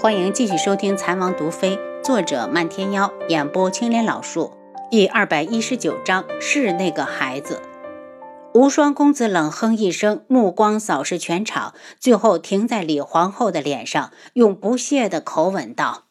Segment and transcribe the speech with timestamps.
[0.00, 4.52] 欢迎继续收听《残王毒妃》，作者漫天妖，演播青莲老树，
[4.88, 7.60] 第二百一十九章是那个孩子。
[8.54, 16.04] 无双公子冷哼一声，目光扫视全场，最后停在李皇后的脸上，用不屑的口吻道：“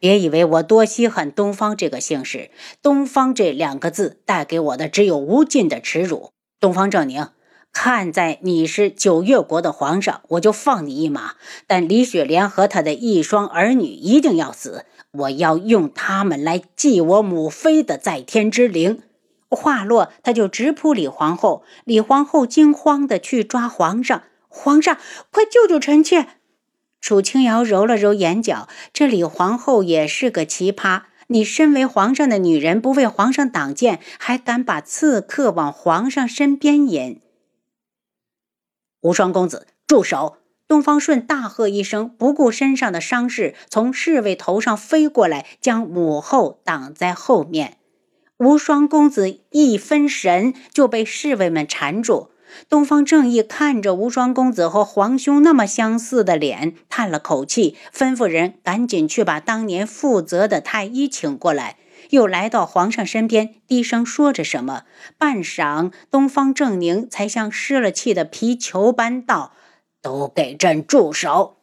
[0.00, 2.50] 别以为我多稀罕东方这个姓氏，
[2.80, 6.30] 东方这两个字带给我的只有无尽的耻辱。
[6.58, 7.28] 东方正宁。”
[7.74, 11.34] 看在你是九月国的皇上，我就放你一马。
[11.66, 19.02] 但李雪莲和她的一双儿女一定要死，我要用他们来祭我母妃的在天之灵。
[19.50, 21.62] 话落，他就直扑李皇后。
[21.84, 24.96] 李皇后惊慌的去抓皇上，皇上，
[25.30, 26.26] 快救救臣妾！
[27.00, 31.02] 楚清瑶揉了揉眼角，这李皇后也是个奇葩。
[31.26, 37.20] 你身为皇上的女人，不为皇上挡剑，还敢把刺客往皇上身边引？
[39.04, 40.38] 无双公子，住手！
[40.66, 47.76] 东方顺大喝一声，不顾身上的伤势，从侍卫头上飞过来，将母后挡在后面。
[48.38, 52.30] 无双公子一分神，就被侍卫们缠住。
[52.70, 61.76] 东方正义看着无双公子和皇兄那么相似的脸，叹了口气，吩咐人赶紧去把当年负责的太医请过来。
[62.14, 64.84] 又来到皇上身边，低声说着什么。
[65.18, 69.52] 半晌，东方正宁才像失了气的皮球般道
[70.00, 71.56] ：“都给朕住手！”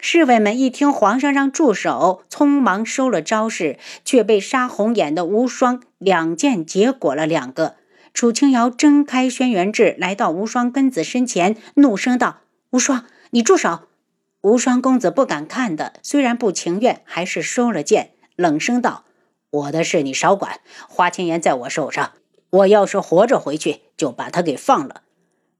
[0.00, 7.76] 侍卫们一听皇上让住手，匆忙收了招式，却被杀红眼的无双两剑结果了两个。
[8.14, 12.38] 楚清瑶睁开轩辕志，来到无双根子身前，怒声道
[12.72, 13.80] ：“无双，你住手！”
[14.40, 19.04] 无双公子不敢看的，虽然不情愿，还是收了剑，冷声道。
[19.50, 22.12] 我的事你少管，花千颜在我手上。
[22.50, 25.02] 我要是活着回去，就把他给放了。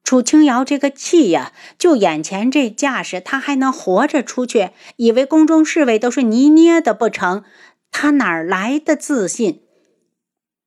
[0.02, 4.70] 楚清瑶这个气呀，就眼前这架势，他还能活着出去？
[4.97, 7.44] 以为宫中侍卫都是泥捏的不成？
[7.92, 9.62] 他哪来的自信？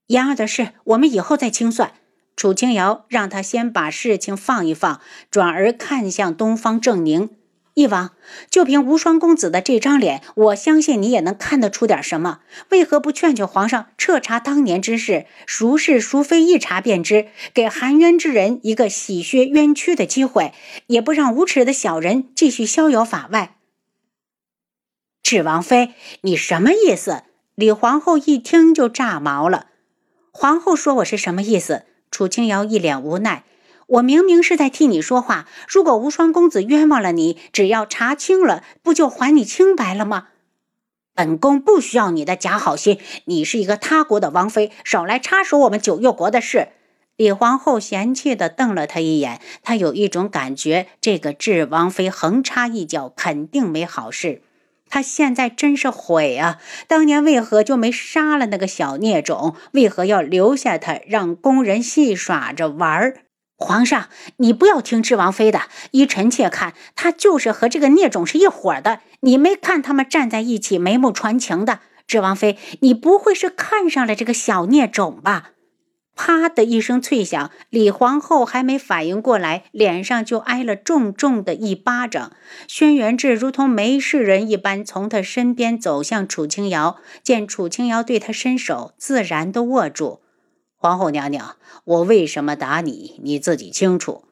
[0.07, 1.93] 妍儿的事，我们以后再清算。
[2.35, 7.29] 楚清瑶让他先把事情放一放，转而看向东方正宁。
[7.75, 8.11] 义王，
[8.49, 12.41] 就凭无双公子的这张脸，我相信你也能看得出点什么。
[12.69, 20.53] 为何不劝劝皇上彻查当年之事，孰是孰非一查便知，给含冤之人一个洗削冤屈的机会，
[20.87, 23.55] 也不让无耻的小人继续逍遥法外？
[25.23, 27.23] 智王妃，你什么意思？
[27.55, 29.67] 李皇后一听就炸毛了。
[30.31, 31.85] 皇后说我是什么意思？
[32.11, 33.43] 楚清瑶一脸无奈。
[33.87, 35.47] 我明明是在替你说话。
[35.67, 40.27] 如果无双公子冤枉了你，只要查清了，不就还你清白了吗？
[41.15, 42.97] 本宫不需要你的假好心。
[43.25, 46.69] 你是一个他国的王妃，少来插手我们九月国的事。
[47.15, 49.39] 李皇后嫌弃地瞪了他一眼。
[49.61, 54.41] 她有一种感觉，这个智王妃横插一脚，肯定没好事。
[54.89, 56.59] 她现在真是悔啊！
[56.87, 59.55] 当年为何就没杀了那个小孽种？
[59.73, 63.17] 为何要留下他，让宫人戏耍着玩儿？
[63.55, 65.61] 皇上，你不要听智王妃的。
[65.91, 68.99] 依臣妾看，他就是和这个孽种是一伙的。
[69.21, 71.79] 你没看他们站在一起，眉目传情的。
[72.05, 75.51] 智王妃，你不会是看上了这个小孽种吧？
[76.15, 82.33] 啪的一声脆响，李皇后还没反应过来，脸上就挨了重重的一巴掌。
[82.67, 90.22] 轩辕志如同没事人一般，从他身边走向楚清瑶，见楚清瑶对他伸手，自然的握住。
[90.83, 91.55] 皇后娘娘，
[91.85, 93.17] 我为什么打你？
[93.23, 94.25] 你自己清楚。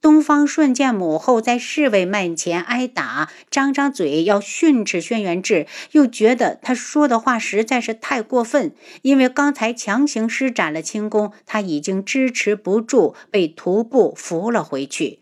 [0.00, 8.72] 东方顺见母后在侍卫面前挨打，张张嘴要训斥轩辕志，又觉得他说的话实在是太过分。
[9.02, 15.18] 因为刚才强行施展了轻功，他已经支持不住，被徒步扶了回去。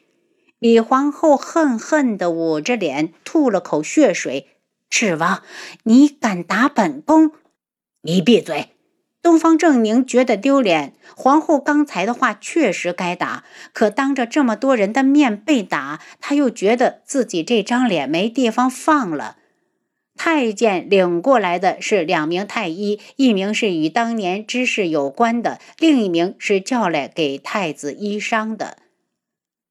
[0.59, 4.49] 李皇后恨恨地捂着脸，吐了口血水
[4.91, 5.43] ：“赤王，
[5.85, 7.33] 你敢打本宫？
[8.03, 8.69] 你闭嘴！”
[9.21, 19.37] 东方正宁觉得丢脸，皇后刚才的话确实该打，可当着这么多人的面被打，他又觉得自己这张脸没地方放了。
[20.17, 28.79] 太监领过来的是两名太医，一名是与当年之事有关的，另一名是叫来给太子医伤的。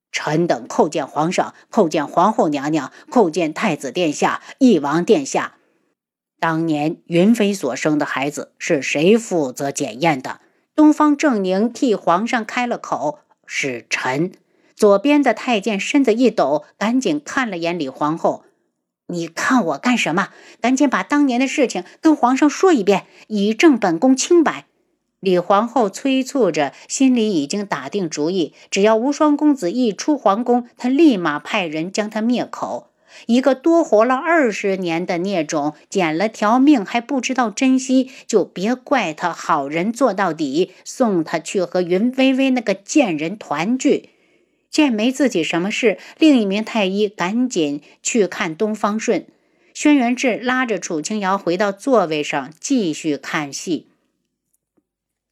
[0.10, 5.57] 臣等叩见皇上，叩见皇后娘娘，叩见太子殿下、翼王殿下。
[6.40, 10.40] 当年云飞所生的孩子是谁负责检验的？
[10.76, 14.32] 东方正宁替皇上开了口：“是臣。”
[14.76, 18.44] 左边的太监身子一抖，赶紧看了眼李皇后
[19.08, 20.30] ：“你看我干什么？
[20.62, 24.66] 赶紧把当年的事情跟皇上说一遍，以证本宫清白。”
[25.20, 32.92] 李皇后催促着，心里已经打定主意：只要无双公子一出皇宫，她立马派人将他灭口。
[33.26, 44.10] 一个多活了二十年的孽种，捡了条命还不知道珍惜，就别怪他好人做到底，送他去和云微微那个贱人团聚。
[44.70, 49.26] 见没自己什么事，另一名太医赶紧去看东方顺。
[49.74, 53.88] 轩辕志拉着楚清瑶回到座位上，继续看戏。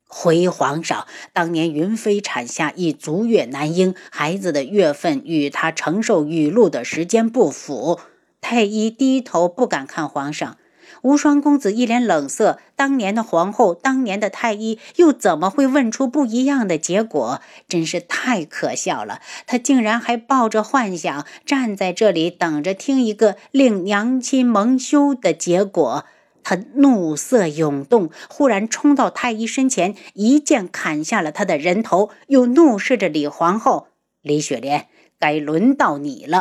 [0.07, 7.99] 回皇上，当年云妃产下一足月男婴，孩子的月份与她承受雨露的时间不符。
[8.39, 10.57] 太医低头不敢看皇上。
[11.01, 12.59] 无双公子一脸冷色。
[12.75, 17.41] 当年的皇后，当年的太医，又怎么会问出不一样的结果？
[17.67, 19.19] 真是太可笑了！
[19.45, 26.05] 他竟然还抱着幻想站在这里，等着听一个令娘亲蒙羞的结果。
[26.45, 33.87] 他怒色涌动，忽然冲到太医身前，一剑砍下了他的人头，又怒视着李皇后
[34.21, 34.87] ：“李雪莲，
[35.19, 36.37] 该轮到你了！”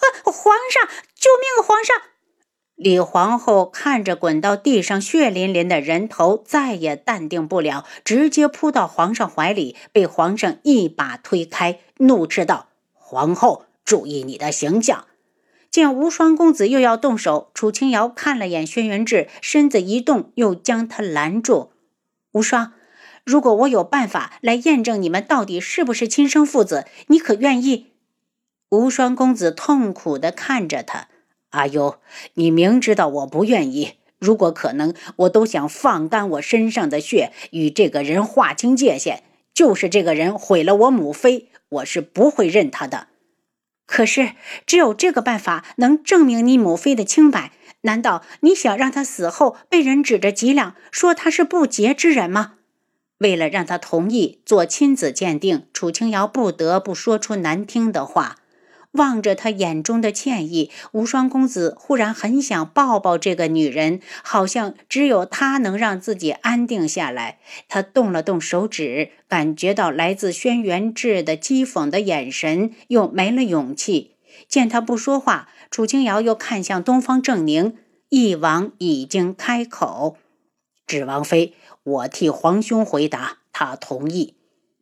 [0.00, 1.62] 啊，皇上，救命！
[1.62, 1.94] 皇上！
[2.76, 15.04] 李皇后看着滚到地上血淋淋的人头，再也淡定不了，直接扑到皇上怀里，被皇上一把推开，怒斥道：“皇后，注意你的形象！”
[15.70, 21.70] 见无双公子又要动手，楚清瑶看了眼轩辕志，身子一动，又将他拦住。
[22.32, 22.72] 无双，
[23.24, 27.92] 如果我有办法来验证你们到底是不是亲生父子，你可愿意？
[28.70, 31.06] 无双公子痛苦地看着他。
[31.50, 31.96] 阿优，
[32.34, 33.94] 你明知道我不愿意。
[34.18, 39.22] 如果可能，我都想放干我身上的血，与这个人划清界限。
[39.54, 43.08] 就是这个人毁了我母妃，我是不会认他的。
[43.90, 44.34] 可是，
[44.66, 47.50] 只有这个办法能证明你母妃的清白。
[47.82, 52.54] 难道你想让她死后被人指着脊梁，说她是不洁之人吗？
[53.18, 58.36] 为了让她同意做亲子鉴定，楚清瑶不得不说出难听的话。
[58.92, 67.38] 望着他眼中的歉意，无双公子忽然很想抱抱这个女人，好像只有她能让自己安定下来。
[67.68, 74.16] 他动了动手指，感觉到来自轩辕志的讥讽的眼神，又没了勇气。
[74.48, 77.76] 见他不说话，楚清瑶又看向东方正宁，
[78.08, 80.16] 翼王已经开口
[80.86, 81.54] ：“芷王妃，
[81.84, 84.34] 我替皇兄回答，他同意。”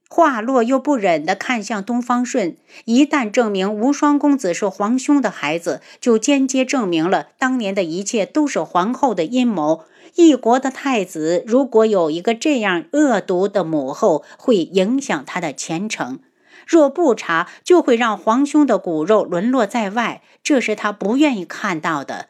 [0.08, 2.56] 话落，又不忍地看向东方顺。
[2.86, 9.84] 一旦证明无双公子是皇兄的孩子，就间接证明了当年的一切都是皇后的阴谋。
[10.14, 16.18] 一国的太子如果有一个这样恶毒的母后，会影响他的前程。
[16.66, 22.28] 若不查，就会让皇兄的骨肉沦落在外，这是他不愿意看到的。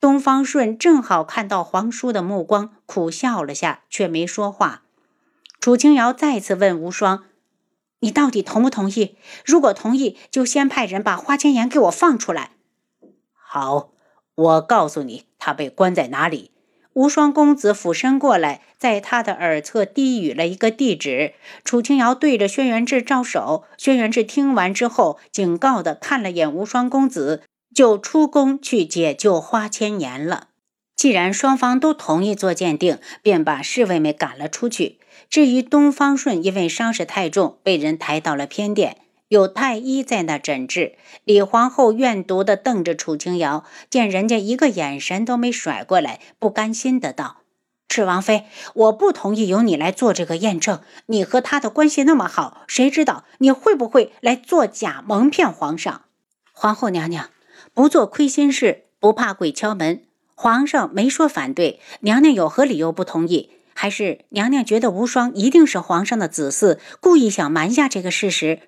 [0.00, 4.83] 东方顺正好看到皇叔的目光，苦笑了下，却没说话。
[5.64, 7.24] 楚清瑶再次问无双
[8.00, 9.16] ：“你到底同不同意？
[9.46, 12.50] 如果同意，就先派人把花千颜给我放出来。”
[13.32, 13.88] 好，
[14.34, 16.50] 我告诉你，他被关在哪里。
[16.92, 21.32] 无双公子俯身过来，在他的耳侧低语了一个地址。
[21.64, 23.64] 楚清瑶对着轩辕志招手。
[23.78, 27.42] 轩辕志听完之后，警告的看了眼无双公子，
[27.74, 30.48] 就出宫去解救花千颜了。
[30.96, 34.98] 既然双方都同意做鉴定，便把侍卫们赶了出去。
[35.28, 38.98] 至于东方顺，因为伤势太重，被人抬到了偏殿，
[39.28, 40.94] 有太医在那诊治。
[41.24, 47.38] 李皇后怨毒地瞪着楚清瑶，见人家一个眼神都没甩过来，不甘心的道
[47.88, 50.80] ：“赤王妃，我不同意由你来做这个验证。
[51.06, 56.02] 你和他的关系那么好，谁知道你会不会来做假，蒙骗皇上？
[56.52, 57.30] 皇后娘娘，
[57.72, 60.02] 不做亏心事，不怕鬼敲门。
[60.34, 68.60] 皇上没说反对，娘娘有何理由不同意？”还是娘娘觉得无双一定是皇上的子嗣，故意想瞒下这个事实。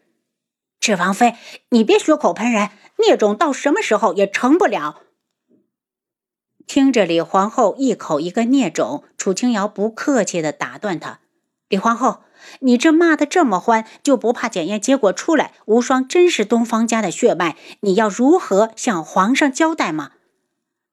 [0.81, 1.37] 芷王妃，
[1.71, 5.03] 你别血口喷人，孽种到什么时候也成不了。
[6.67, 11.21] 听着李皇后一口一个孽种，楚清瑶不客气的打断她
[11.71, 12.25] ：“李皇后，
[12.59, 17.57] 你这骂的这么欢，就不怕检验结果出来，无双真是东方家的血脉？
[17.83, 20.11] 你要如何向皇上交代吗？”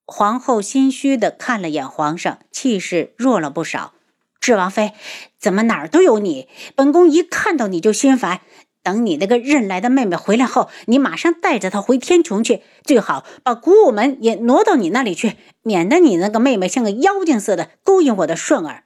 [0.05, 3.93] 皇后心虚的看了眼皇上，气势弱了不少。
[4.41, 4.91] 智王妃，
[5.39, 6.49] 怎么哪儿都有你？
[6.75, 8.41] 本宫一看到你就心烦。
[8.81, 18.83] 等你那个认来的妹妹回来后，你马上带着她回天穹去，最好把古武门也挪到你那里去，免得你那个妹妹像个妖精似的勾引我的顺儿。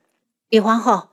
[0.49, 1.09] 李皇后，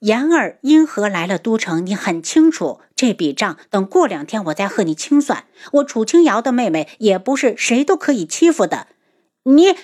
[0.00, 1.86] 言儿因何来了都城？
[1.86, 5.44] 你很清楚，这笔账等过两天我再和你清算。
[5.72, 8.88] 我楚清瑶的妹妹也不是谁都可以欺负的。
[9.50, 9.74] 你，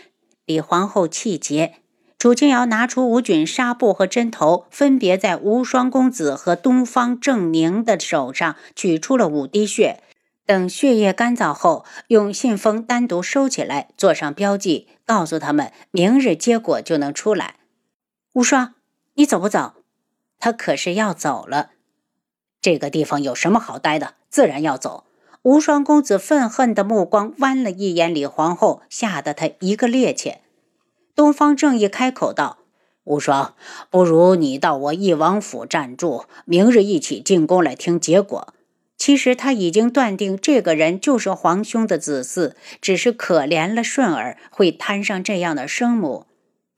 [0.45, 1.77] 李皇后气结。
[2.19, 10.03] 楚清瑶拿出五菌纱布和针头，分别在无双公子和东方正宁的手上取出了五滴血，
[10.45, 17.57] 等血液干燥后，用信封单独收起来，做上标记，告诉他们明日结果就能出来。
[18.35, 18.75] 无双，
[19.15, 19.73] 你走不走？
[20.39, 21.71] 他可是要走了。
[22.61, 24.15] 这个地方有什么好待的？
[24.29, 25.05] 自然要走。
[25.45, 30.37] 无双公子愤恨的目光剜了一眼李皇后，吓得他一个趔趄。
[31.15, 32.61] 东方正义开口道
[33.05, 33.55] ：“无双，
[33.91, 38.55] 不如你到我翼王府暂住，明日一起进宫来听结果。”
[38.97, 46.25] 其实他已经断定这个人就是皇兄的子嗣，只是可怜了顺儿，会摊上这样的生母。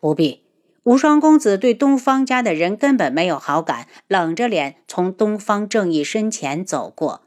[0.00, 0.42] 不必，
[0.82, 7.20] 无双公子对东方家的人根本没有好感，冷着脸从东方正义身前走过。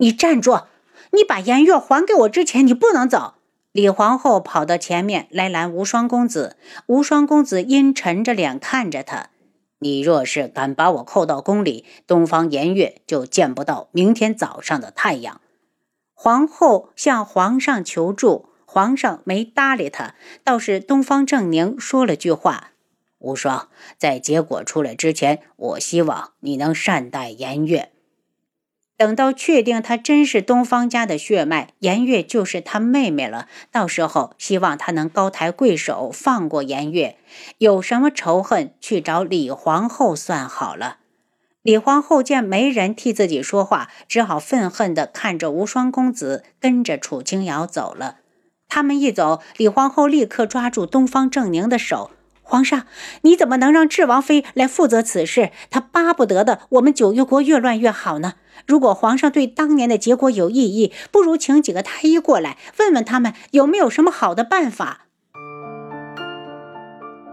[0.00, 0.62] 你站住！
[1.10, 3.34] 你把颜月还给我之前，你不能走。
[3.70, 9.28] 李皇后跑到前面来拦无双公子，无双公子阴沉着脸看着他。
[9.80, 15.42] 你若是敢把我扣到宫里，东方颜月就见不到明天早上的太阳。
[16.14, 22.70] 皇后向皇上求助，皇上没搭理他，倒是东方正宁说了句话
[23.20, 27.90] ：“无双，在结果出来之前，我希望你能善待颜月。”
[29.00, 33.48] 等到确定他真是东方家的血脉，颜月就是他妹妹了。
[33.72, 37.16] 到时候希望他能高抬贵手，放过颜月。
[37.56, 40.98] 有什么仇恨，去找李皇后算好了。
[41.62, 48.16] 李皇后见没人替自己说话，只好愤恨地看着无双公子，跟着楚清瑶走了。
[48.68, 52.10] 他们一走，李皇后立刻抓住东方正宁的手。
[52.50, 52.82] 皇上，
[53.22, 55.50] 你怎么能让智王妃来负责此事？
[55.70, 58.32] 她巴不得的我们九月国越乱越好呢。
[58.66, 65.02] 如果皇上对当年的结果有异议，不如请几个太医过来，问问他们有没有什么好的办法。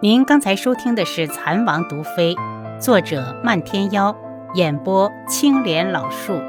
[0.03, 2.35] 您刚才收听的是《蚕王毒妃》，
[2.79, 4.15] 作者漫天妖，
[4.53, 6.39] 演播青莲老树。